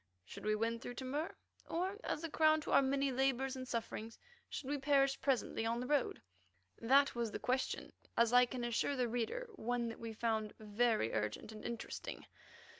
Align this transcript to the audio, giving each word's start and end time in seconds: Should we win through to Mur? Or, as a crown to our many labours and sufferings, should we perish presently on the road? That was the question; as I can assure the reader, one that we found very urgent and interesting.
Should 0.25 0.45
we 0.45 0.55
win 0.55 0.79
through 0.79 0.95
to 0.95 1.05
Mur? 1.05 1.35
Or, 1.69 1.99
as 2.03 2.23
a 2.23 2.29
crown 2.31 2.59
to 2.61 2.71
our 2.71 2.81
many 2.81 3.11
labours 3.11 3.55
and 3.55 3.67
sufferings, 3.67 4.17
should 4.49 4.67
we 4.67 4.79
perish 4.79 5.21
presently 5.21 5.63
on 5.63 5.79
the 5.79 5.85
road? 5.85 6.23
That 6.79 7.13
was 7.13 7.29
the 7.29 7.37
question; 7.37 7.93
as 8.17 8.33
I 8.33 8.47
can 8.47 8.63
assure 8.63 8.95
the 8.95 9.07
reader, 9.07 9.47
one 9.57 9.89
that 9.89 9.99
we 9.99 10.13
found 10.13 10.55
very 10.57 11.13
urgent 11.13 11.51
and 11.51 11.63
interesting. 11.63 12.25